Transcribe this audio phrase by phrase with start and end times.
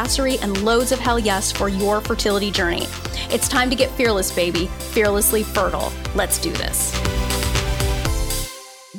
[0.00, 2.86] badassery, and loads of hell yes for your fertility journey.
[3.30, 5.92] It's time to get fearless, baby, fearlessly fertile.
[6.14, 6.92] Let's do this.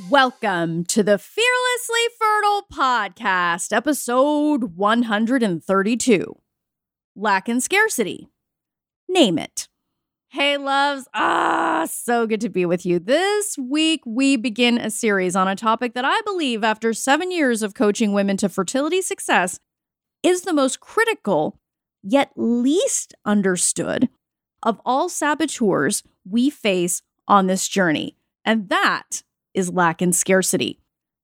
[0.09, 6.35] Welcome to the Fearlessly Fertile Podcast, episode 132
[7.15, 8.27] Lack and Scarcity.
[9.07, 9.67] Name it.
[10.29, 11.07] Hey, loves.
[11.13, 12.99] Ah, so good to be with you.
[12.99, 17.61] This week, we begin a series on a topic that I believe, after seven years
[17.61, 19.59] of coaching women to fertility success,
[20.23, 21.59] is the most critical,
[22.03, 24.09] yet least understood
[24.63, 28.15] of all saboteurs we face on this journey.
[28.45, 30.79] And that is lack and scarcity.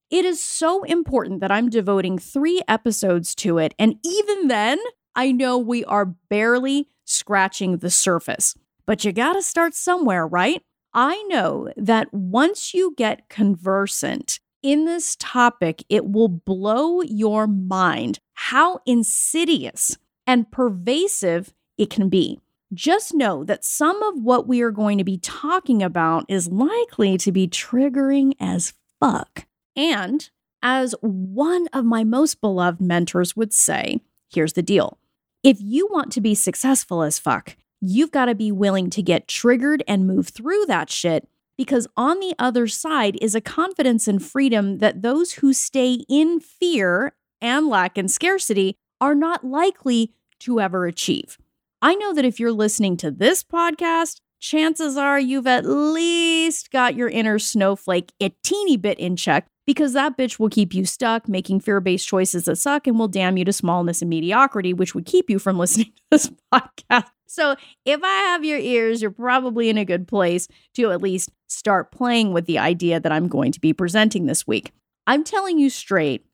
[0.09, 3.73] It is so important that I'm devoting three episodes to it.
[3.78, 4.80] And even then,
[5.16, 8.56] I know we are barely scratching the surface.
[8.86, 10.62] But you got to start somewhere, right?
[10.94, 18.19] I know that once you get conversant in this topic, it will blow your mind
[18.33, 22.39] how insidious and pervasive it can be
[22.73, 27.17] just know that some of what we are going to be talking about is likely
[27.17, 29.45] to be triggering as fuck.
[29.75, 30.30] And
[30.61, 34.97] as one of my most beloved mentors would say, here's the deal.
[35.44, 39.28] If you want to be successful as fuck, you've got to be willing to get
[39.28, 44.23] triggered and move through that shit because on the other side is a confidence and
[44.23, 50.59] freedom that those who stay in fear and lack and scarcity are not likely to
[50.59, 51.38] ever achieve.
[51.81, 56.95] I know that if you're listening to this podcast, chances are you've at least got
[56.95, 61.28] your inner snowflake a teeny bit in check because that bitch will keep you stuck
[61.28, 64.95] making fear based choices that suck and will damn you to smallness and mediocrity, which
[64.95, 67.09] would keep you from listening to this podcast.
[67.27, 67.55] So,
[67.85, 71.91] if I have your ears, you're probably in a good place to at least start
[71.91, 74.71] playing with the idea that I'm going to be presenting this week.
[75.05, 76.25] I'm telling you straight,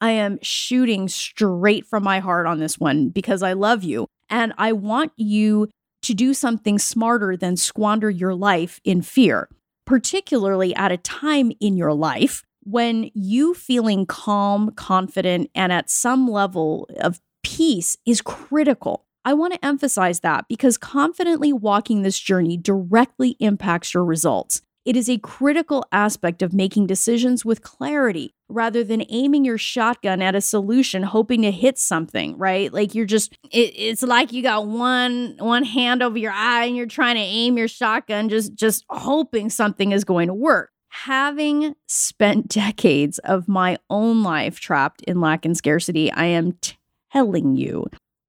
[0.00, 4.06] I am shooting straight from my heart on this one because I love you.
[4.28, 5.68] And I want you
[6.02, 9.48] to do something smarter than squander your life in fear,
[9.86, 16.28] particularly at a time in your life when you feeling calm, confident, and at some
[16.28, 19.06] level of peace is critical.
[19.24, 24.60] I want to emphasize that because confidently walking this journey directly impacts your results.
[24.84, 30.20] It is a critical aspect of making decisions with clarity rather than aiming your shotgun
[30.20, 32.70] at a solution hoping to hit something, right?
[32.70, 36.76] Like you're just it, it's like you got one one hand over your eye and
[36.76, 40.70] you're trying to aim your shotgun just just hoping something is going to work.
[40.90, 46.58] Having spent decades of my own life trapped in lack and scarcity, I am
[47.10, 47.86] telling you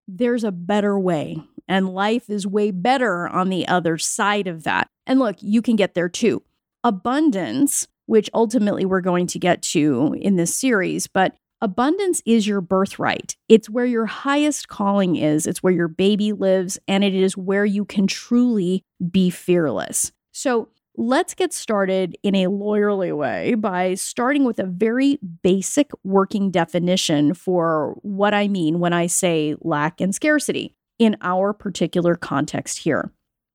[0.07, 4.88] there's a better way and life is way better on the other side of that.
[5.07, 6.43] And look, you can get there too.
[6.83, 12.61] Abundance, which ultimately we're going to get to in this series, but abundance is your
[12.61, 13.35] birthright.
[13.49, 17.66] It's where your highest calling is, it's where your baby lives, and it is where
[17.66, 20.11] you can truly be fearless.
[20.31, 26.51] So, Let's get started in a lawyerly way by starting with a very basic working
[26.51, 32.79] definition for what I mean when I say lack and scarcity in our particular context
[32.79, 33.11] here.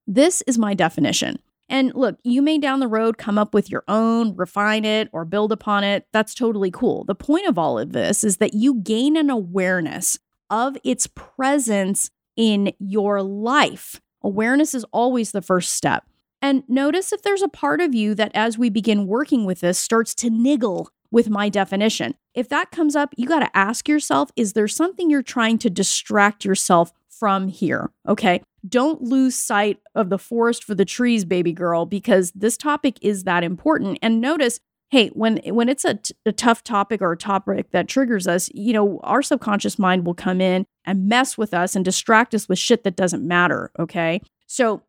[0.06, 1.38] This is my definition.
[1.70, 5.24] And look, you may down the road come up with your own, refine it, or
[5.24, 6.06] build upon it.
[6.12, 7.04] That's totally cool.
[7.04, 10.18] The point of all of this is that you gain an awareness
[10.50, 14.00] of its presence in your life.
[14.22, 16.04] Awareness is always the first step.
[16.42, 19.78] And notice if there's a part of you that, as we begin working with this,
[19.78, 22.14] starts to niggle with my definition.
[22.34, 25.70] If that comes up, you got to ask yourself is there something you're trying to
[25.70, 27.90] distract yourself from here.
[28.08, 28.42] Okay.
[28.66, 33.24] Don't lose sight of the forest for the trees, baby girl, because this topic is
[33.24, 33.98] that important.
[34.00, 34.60] And notice,
[34.90, 38.50] hey, when when it's a, t- a tough topic or a topic that triggers us,
[38.54, 42.48] you know, our subconscious mind will come in and mess with us and distract us
[42.48, 43.70] with shit that doesn't matter.
[43.78, 44.22] Okay.
[44.46, 44.82] So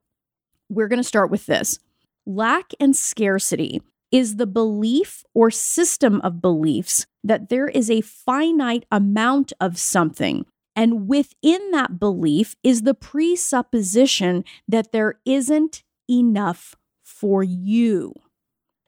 [0.72, 1.80] we're going to start with this
[2.26, 3.82] lack and scarcity
[4.12, 10.46] is the belief or system of beliefs that there is a finite amount of something
[10.76, 18.14] and within that belief is the presupposition that there isn't enough for you.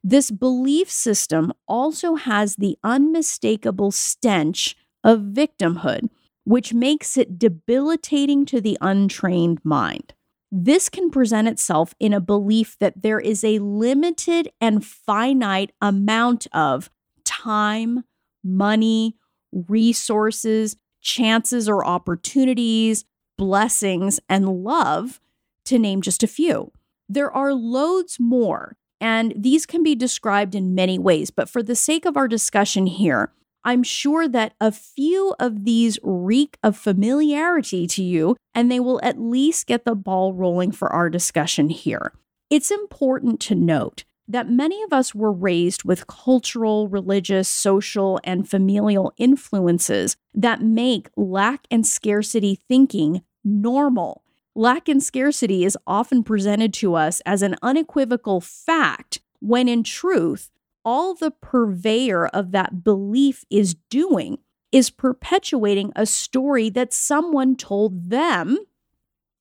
[0.03, 6.09] This belief system also has the unmistakable stench of victimhood,
[6.45, 10.13] which makes it debilitating to the untrained mind.
[10.55, 16.45] This can present itself in a belief that there is a limited and finite amount
[16.53, 16.91] of
[17.25, 18.03] time,
[18.43, 19.15] money,
[19.51, 23.03] resources, chances or opportunities,
[23.35, 25.19] blessings, and love,
[25.65, 26.71] to name just a few.
[27.09, 31.75] There are loads more, and these can be described in many ways, but for the
[31.75, 33.33] sake of our discussion here,
[33.65, 38.99] I'm sure that a few of these reek of familiarity to you, and they will
[39.03, 42.13] at least get the ball rolling for our discussion here.
[42.49, 48.49] It's important to note that many of us were raised with cultural, religious, social, and
[48.49, 54.23] familial influences that make lack and scarcity thinking normal.
[54.55, 60.49] Lack and scarcity is often presented to us as an unequivocal fact, when in truth,
[60.85, 64.39] all the purveyor of that belief is doing
[64.71, 68.57] is perpetuating a story that someone told them.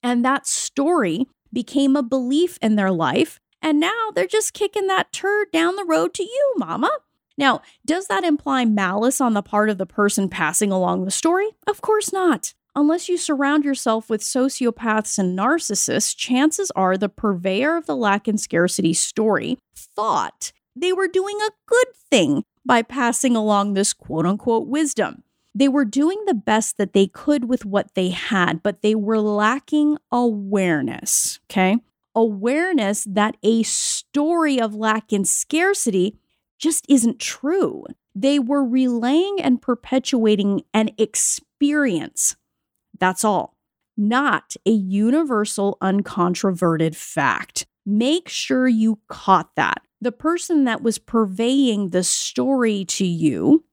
[0.02, 5.12] And that story became a belief in their life and now they're just kicking that
[5.12, 6.90] turd down the road to you, mama.
[7.38, 11.48] Now, does that imply malice on the part of the person passing along the story?
[11.66, 12.52] Of course not.
[12.74, 18.26] Unless you surround yourself with sociopaths and narcissists, chances are the purveyor of the lack
[18.26, 24.26] and scarcity story thought they were doing a good thing by passing along this quote
[24.26, 25.22] unquote wisdom.
[25.54, 29.20] They were doing the best that they could with what they had, but they were
[29.20, 31.40] lacking awareness.
[31.50, 31.76] Okay
[32.14, 36.18] awareness that a story of lack and scarcity
[36.58, 37.84] just isn't true.
[38.14, 42.36] They were relaying and perpetuating an experience.
[42.98, 43.56] That's all,
[43.96, 47.66] not a universal, uncontroverted fact.
[47.84, 49.82] Make sure you caught that.
[50.00, 53.64] The person that was purveying the story to you,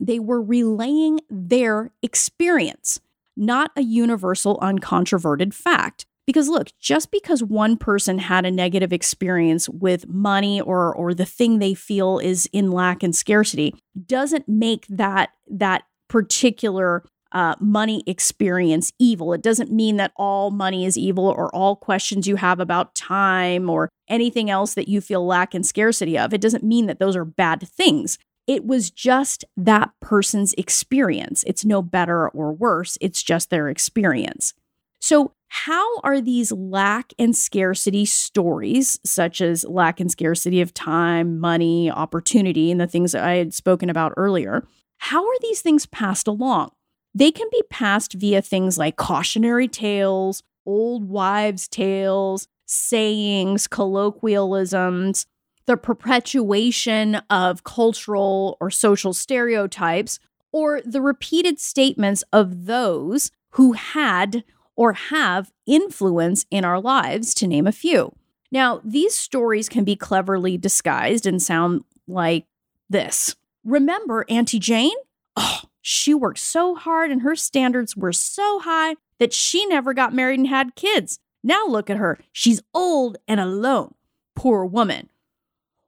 [0.00, 3.00] they were relaying their experience,
[3.36, 6.06] not a universal, uncontroverted fact.
[6.26, 11.24] Because look, just because one person had a negative experience with money or or the
[11.24, 13.74] thing they feel is in lack and scarcity
[14.06, 17.02] doesn't make that that particular
[17.32, 19.32] uh, money experience evil.
[19.32, 23.68] It doesn't mean that all money is evil or all questions you have about time
[23.68, 26.32] or anything else that you feel lack and scarcity of.
[26.32, 28.18] It doesn't mean that those are bad things.
[28.46, 31.44] It was just that person's experience.
[31.46, 34.54] It's no better or worse, it's just their experience.
[35.00, 41.38] So, how are these lack and scarcity stories, such as lack and scarcity of time,
[41.38, 44.66] money, opportunity, and the things that I had spoken about earlier,
[44.98, 46.70] how are these things passed along?
[47.14, 55.26] They can be passed via things like cautionary tales, old wives' tales, sayings, colloquialisms,
[55.66, 60.18] the perpetuation of cultural or social stereotypes,
[60.52, 64.44] or the repeated statements of those who had
[64.76, 68.14] or have influence in our lives, to name a few.
[68.52, 72.46] Now, these stories can be cleverly disguised and sound like
[72.88, 73.34] this.
[73.64, 74.96] Remember Auntie Jane?
[75.40, 80.12] Oh, she worked so hard and her standards were so high that she never got
[80.12, 81.20] married and had kids.
[81.44, 82.18] Now look at her.
[82.32, 83.94] She's old and alone.
[84.34, 85.08] Poor woman.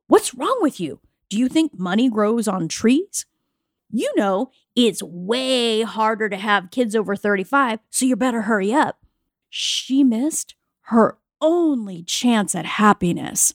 [0.07, 1.01] What's wrong with you?
[1.29, 3.27] Do you think money grows on trees?
[3.91, 9.01] You know, it's way harder to have kids over 35, so you better hurry up.
[9.49, 13.53] She missed her only chance at happiness.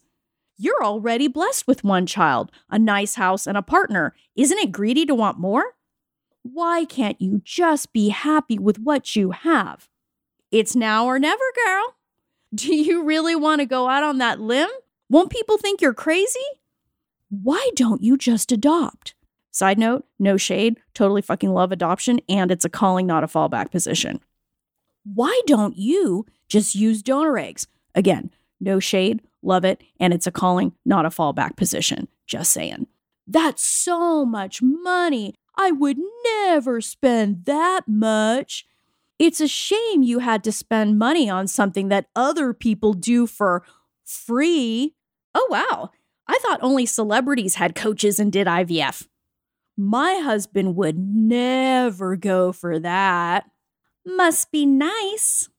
[0.57, 4.13] You're already blessed with one child, a nice house, and a partner.
[4.35, 5.74] Isn't it greedy to want more?
[6.53, 9.89] Why can't you just be happy with what you have?
[10.51, 11.95] It's now or never, girl.
[12.53, 14.69] Do you really want to go out on that limb?
[15.09, 16.45] Won't people think you're crazy?
[17.29, 19.15] Why don't you just adopt?
[19.49, 23.71] Side note, no shade, totally fucking love adoption, and it's a calling, not a fallback
[23.71, 24.19] position.
[25.03, 27.65] Why don't you just use donor eggs?
[27.95, 32.07] Again, no shade, love it, and it's a calling, not a fallback position.
[32.27, 32.85] Just saying.
[33.25, 35.33] That's so much money.
[35.57, 38.65] I would never spend that much.
[39.17, 43.63] It's a shame you had to spend money on something that other people do for
[44.03, 44.93] free.
[45.33, 45.91] Oh, wow.
[46.27, 49.07] I thought only celebrities had coaches and did IVF.
[49.77, 53.49] My husband would never go for that.
[54.05, 55.49] Must be nice.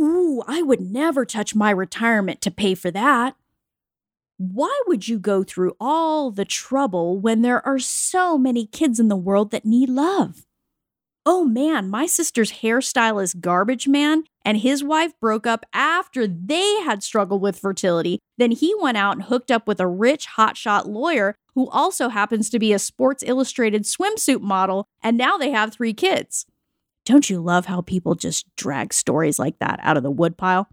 [0.00, 3.36] Ooh, I would never touch my retirement to pay for that.
[4.50, 9.08] Why would you go through all the trouble when there are so many kids in
[9.08, 10.44] the world that need love?
[11.24, 17.02] oh man, my sister's hairstylist, garbage man, and his wife broke up after they had
[17.02, 18.18] struggled with fertility.
[18.38, 22.50] Then he went out and hooked up with a rich hotshot lawyer who also happens
[22.50, 26.46] to be a Sports Illustrated swimsuit model, and now they have three kids.
[27.04, 30.68] Don't you love how people just drag stories like that out of the woodpile?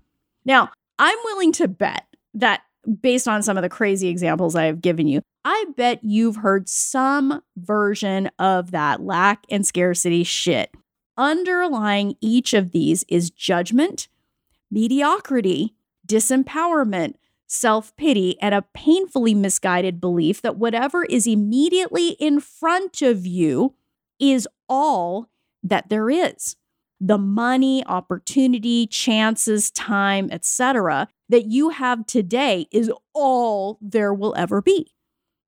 [0.45, 2.61] Now, I'm willing to bet that
[3.01, 6.69] based on some of the crazy examples I have given you, I bet you've heard
[6.69, 10.71] some version of that lack and scarcity shit.
[11.17, 14.07] Underlying each of these is judgment,
[14.71, 15.75] mediocrity,
[16.07, 17.15] disempowerment,
[17.47, 23.75] self pity, and a painfully misguided belief that whatever is immediately in front of you
[24.19, 25.29] is all
[25.63, 26.55] that there is.
[27.01, 34.61] The money, opportunity, chances, time, etc., that you have today is all there will ever
[34.61, 34.93] be.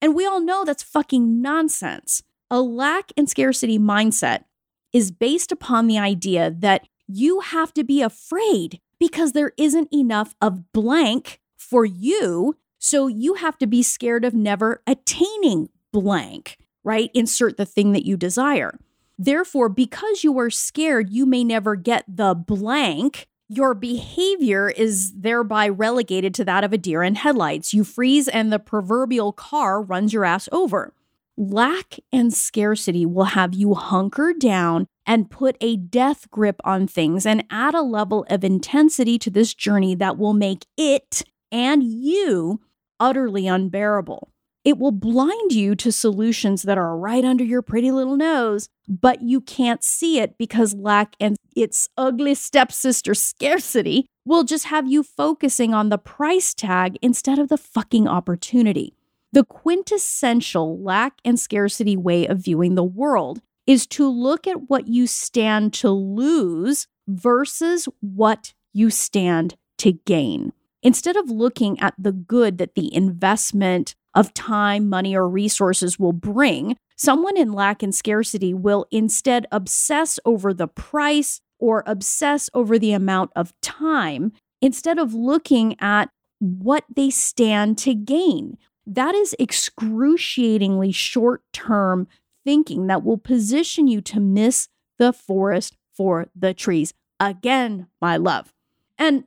[0.02, 2.24] And we all know that's fucking nonsense.
[2.50, 4.46] A lack and scarcity mindset
[4.94, 10.36] is based upon the idea that you have to be afraid because there isn't enough
[10.42, 12.56] of blank for you.
[12.80, 17.12] So you have to be scared of never attaining blank, right?
[17.14, 18.80] Insert the thing that you desire.
[19.18, 23.28] Therefore, because you are scared, you may never get the blank.
[23.54, 27.74] Your behavior is thereby relegated to that of a deer in headlights.
[27.74, 30.94] You freeze and the proverbial car runs your ass over.
[31.36, 37.26] Lack and scarcity will have you hunker down and put a death grip on things
[37.26, 42.62] and add a level of intensity to this journey that will make it and you
[43.02, 44.32] utterly unbearable.
[44.64, 49.22] It will blind you to solutions that are right under your pretty little nose, but
[49.24, 55.02] you can't see it because lack and its ugly stepsister scarcity will just have you
[55.02, 58.96] focusing on the price tag instead of the fucking opportunity.
[59.34, 64.88] The quintessential lack and scarcity way of viewing the world is to look at what
[64.88, 70.54] you stand to lose versus what you stand to gain.
[70.84, 76.14] Instead of looking at the good that the investment of time, money, or resources will
[76.14, 82.78] bring, someone in lack and scarcity will instead obsess over the price or obsess over
[82.78, 88.58] the amount of time instead of looking at what they stand to gain.
[88.86, 92.08] That is excruciatingly short term
[92.44, 96.94] thinking that will position you to miss the forest for the trees.
[97.20, 98.54] Again, my love.
[98.98, 99.26] And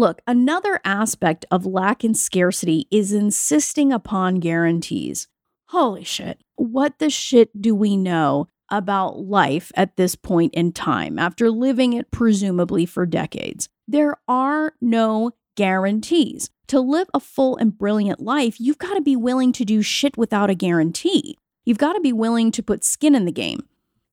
[0.00, 5.28] look, another aspect of lack and scarcity is insisting upon guarantees.
[5.68, 6.40] Holy shit.
[6.56, 11.92] What the shit do we know about life at this point in time after living
[11.92, 13.68] it presumably for decades?
[13.86, 16.50] There are no guarantees.
[16.68, 20.16] To live a full and brilliant life, you've got to be willing to do shit
[20.16, 21.36] without a guarantee.
[21.64, 23.68] You've got to be willing to put skin in the game.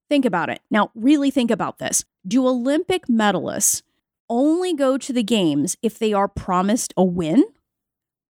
[0.10, 0.60] Think about it.
[0.70, 2.04] Now, really think about this.
[2.28, 3.84] Do Olympic medalists
[4.30, 7.44] only go to the games if they are promised a win?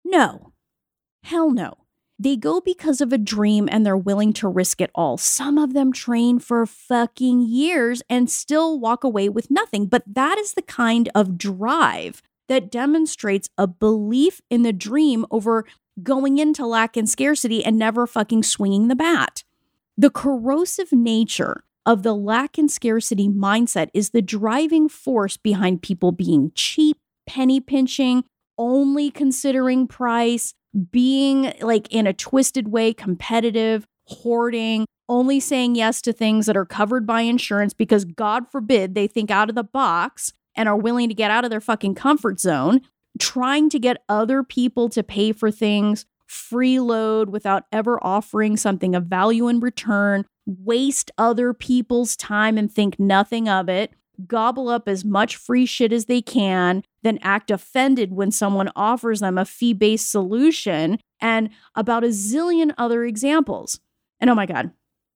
[0.04, 0.52] No.
[1.24, 1.74] Hell no.
[2.18, 5.18] They go because of a dream and they're willing to risk it all.
[5.18, 9.86] Some of them train for fucking years and still walk away with nothing.
[9.86, 15.64] But that is the kind of drive that demonstrates a belief in the dream over
[16.02, 19.42] going into lack and scarcity and never fucking swinging the bat.
[19.96, 26.12] The corrosive nature of the lack and scarcity mindset is the driving force behind people
[26.12, 28.24] being cheap, penny pinching,
[28.58, 30.54] only considering price,
[30.90, 36.64] being like in a twisted way competitive, hoarding, only saying yes to things that are
[36.64, 41.08] covered by insurance because God forbid they think out of the box and are willing
[41.08, 42.80] to get out of their fucking comfort zone,
[43.18, 49.04] trying to get other people to pay for things, freeload without ever offering something of
[49.04, 53.92] value in return, waste other people's time and think nothing of it,
[54.26, 59.20] gobble up as much free shit as they can, then act offended when someone offers
[59.20, 63.80] them a fee based solution, and about a zillion other examples.
[64.20, 64.70] And oh my God,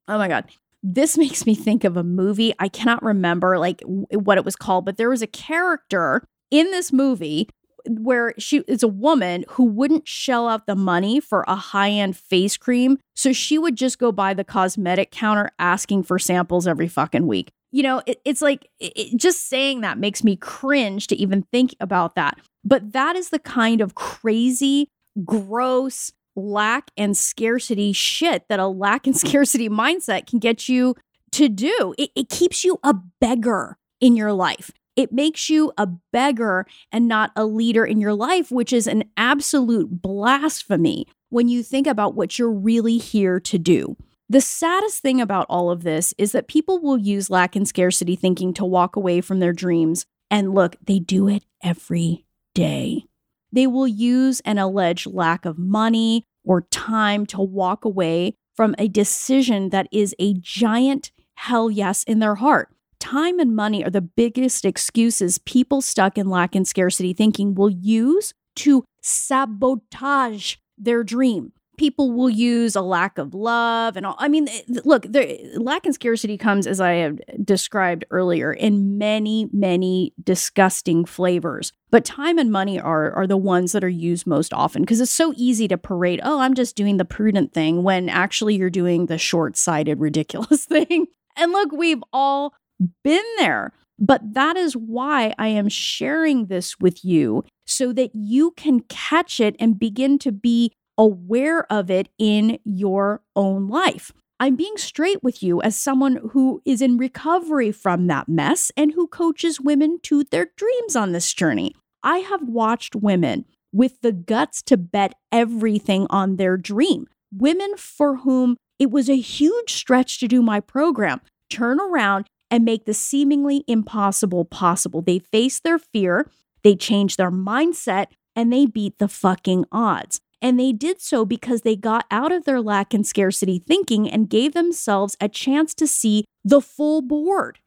[0.08, 0.50] oh my God.
[0.82, 2.54] This makes me think of a movie.
[2.58, 6.92] I cannot remember like what it was called, but there was a character in this
[6.92, 7.48] movie
[7.88, 12.56] where she is a woman who wouldn't shell out the money for a high-end face
[12.56, 17.26] cream so she would just go by the cosmetic counter asking for samples every fucking
[17.26, 21.42] week you know, it, it's like it, just saying that makes me cringe to even
[21.52, 22.38] think about that.
[22.64, 24.88] But that is the kind of crazy,
[25.24, 30.94] gross, lack and scarcity shit that a lack and scarcity mindset can get you
[31.32, 31.94] to do.
[31.98, 34.70] It, it keeps you a beggar in your life.
[34.96, 39.04] It makes you a beggar and not a leader in your life, which is an
[39.16, 43.96] absolute blasphemy when you think about what you're really here to do.
[44.28, 48.16] The saddest thing about all of this is that people will use lack and scarcity
[48.16, 50.04] thinking to walk away from their dreams.
[50.30, 52.24] And look, they do it every
[52.54, 53.04] day.
[53.52, 58.88] They will use an alleged lack of money or time to walk away from a
[58.88, 62.70] decision that is a giant hell yes in their heart.
[63.06, 67.70] Time and money are the biggest excuses people stuck in lack and scarcity thinking will
[67.70, 74.16] use to sabotage their dream people will use a lack of love and all.
[74.18, 78.96] I mean, eh, look, the lack and scarcity comes, as I have described earlier, in
[78.96, 81.72] many, many disgusting flavors.
[81.90, 85.12] But time and money are are the ones that are used most often because it's
[85.12, 86.20] so easy to parade.
[86.24, 90.64] Oh, I'm just doing the prudent thing when actually you're doing the short sighted, ridiculous
[90.66, 91.08] thing.
[91.36, 92.54] And look, we've all
[93.02, 93.72] been there.
[93.98, 99.40] But that is why I am sharing this with you so that you can catch
[99.40, 104.12] it and begin to be aware of it in your own life.
[104.38, 108.92] I'm being straight with you as someone who is in recovery from that mess and
[108.92, 111.74] who coaches women to their dreams on this journey.
[112.02, 118.18] I have watched women with the guts to bet everything on their dream, women for
[118.18, 122.94] whom it was a huge stretch to do my program, turn around and make the
[122.94, 125.02] seemingly impossible possible.
[125.02, 126.30] They face their fear,
[126.62, 130.20] they change their mindset, and they beat the fucking odds.
[130.42, 134.28] And they did so because they got out of their lack and scarcity thinking and
[134.28, 137.58] gave themselves a chance to see the full board.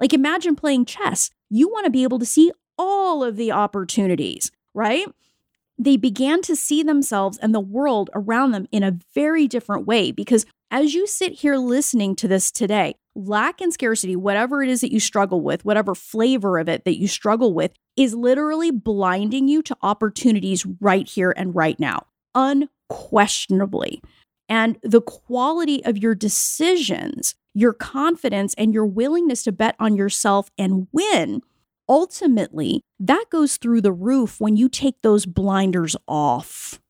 [0.00, 1.30] Like imagine playing chess.
[1.50, 5.06] You want to be able to see all of the opportunities, right?
[5.78, 10.10] They began to see themselves and the world around them in a very different way
[10.10, 14.80] because as you sit here listening to this today, lack and scarcity, whatever it is
[14.80, 19.48] that you struggle with, whatever flavor of it that you struggle with, is literally blinding
[19.48, 24.02] you to opportunities right here and right now unquestionably.
[24.48, 30.50] And the quality of your decisions, your confidence, and your willingness to bet on yourself
[30.58, 31.40] and win,
[31.88, 36.80] ultimately, that goes through the roof when you take those blinders off.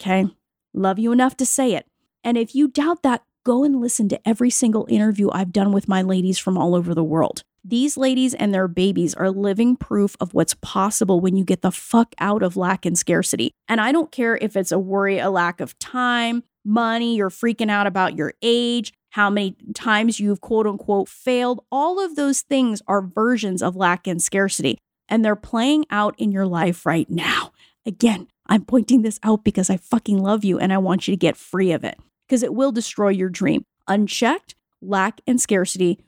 [0.00, 0.26] Okay.
[0.72, 1.86] Love you enough to say it.
[2.22, 5.86] And if you doubt that, go and listen to every single interview I've done with
[5.86, 7.44] my ladies from all over the world.
[7.62, 11.70] These ladies and their babies are living proof of what's possible when you get the
[11.70, 13.52] fuck out of lack and scarcity.
[13.68, 17.70] And I don't care if it's a worry, a lack of time, money, you're freaking
[17.70, 21.64] out about your age, how many times you've quote unquote failed.
[21.70, 24.76] All of those things are versions of lack and scarcity,
[25.08, 27.52] and they're playing out in your life right now.
[27.86, 31.16] Again, I'm pointing this out because I fucking love you and I want you to
[31.16, 33.64] get free of it because it will destroy your dream.
[33.88, 35.98] Unchecked, lack and scarcity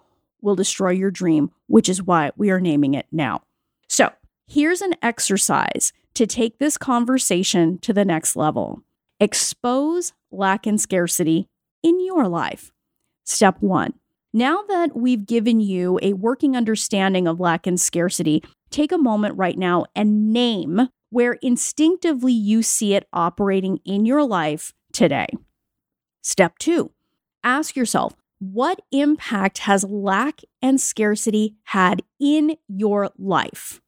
[0.40, 3.42] will destroy your dream, which is why we are naming it now.
[3.88, 4.10] So,
[4.46, 8.82] here's an exercise to take this conversation to the next level.
[9.20, 11.48] Expose lack and scarcity
[11.82, 12.72] in your life.
[13.24, 13.94] Step one.
[14.32, 19.36] Now that we've given you a working understanding of lack and scarcity, take a moment
[19.36, 25.26] right now and name where instinctively you see it operating in your life today.
[26.22, 26.92] Step two,
[27.42, 33.80] ask yourself what impact has lack and scarcity had in your life?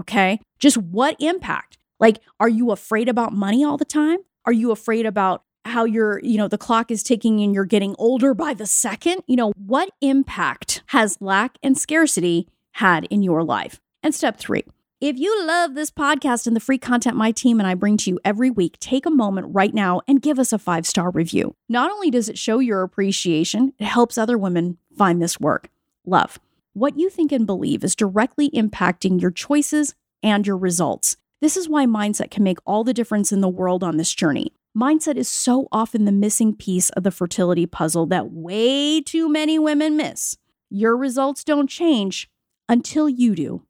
[0.00, 0.40] Okay.
[0.58, 1.78] Just what impact?
[1.98, 4.18] Like, are you afraid about money all the time?
[4.44, 7.96] Are you afraid about how you're, you know, the clock is ticking and you're getting
[7.98, 9.22] older by the second?
[9.26, 13.80] You know, what impact has lack and scarcity had in your life?
[14.02, 14.64] And step three,
[15.00, 18.10] if you love this podcast and the free content my team and I bring to
[18.10, 21.54] you every week, take a moment right now and give us a five star review.
[21.68, 25.70] Not only does it show your appreciation, it helps other women find this work.
[26.04, 26.40] Love.
[26.72, 31.16] What you think and believe is directly impacting your choices and your results.
[31.40, 34.52] This is why mindset can make all the difference in the world on this journey.
[34.76, 39.60] Mindset is so often the missing piece of the fertility puzzle that way too many
[39.60, 40.36] women miss.
[40.70, 42.28] Your results don't change
[42.68, 43.62] until you do,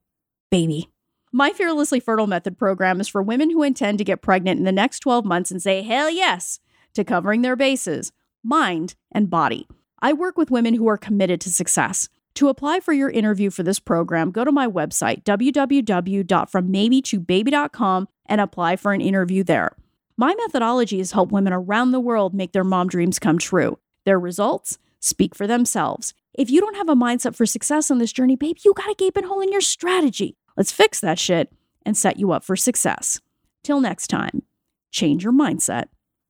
[0.51, 0.89] baby.
[1.31, 4.73] My Fearlessly Fertile Method program is for women who intend to get pregnant in the
[4.73, 6.59] next 12 months and say hell yes
[6.95, 8.13] to covering their bases,
[8.43, 9.69] mind, and body.
[10.01, 12.09] I work with women who are committed to success.
[12.37, 18.77] To apply for your interview for this program, go to my website, www.frommaybe2baby.com, and apply
[18.77, 19.77] for an interview there.
[20.17, 23.79] My methodology has helped women around the world make their mom dreams come true.
[24.07, 26.15] Their results speak for themselves.
[26.33, 28.95] If you don't have a mindset for success on this journey, babe, you got a
[28.95, 30.39] gaping hole in your strategy.
[30.59, 31.53] Let's fix that shit
[31.87, 33.21] and set you up for success.
[33.63, 34.43] Till next time,
[34.91, 35.85] change your mindset,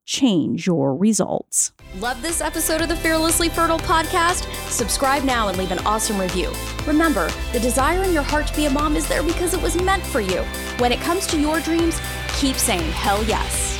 [0.04, 1.72] change your results.
[1.98, 4.44] Love this episode of the Fearlessly Fertile podcast?
[4.68, 6.52] Subscribe now and leave an awesome review.
[6.86, 9.80] Remember, the desire in your heart to be a mom is there because it was
[9.80, 10.42] meant for you.
[10.76, 11.98] When it comes to your dreams,
[12.36, 13.77] keep saying hell yes.